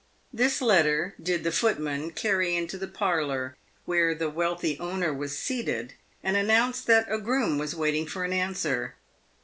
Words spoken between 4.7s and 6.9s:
owner was seated, and announced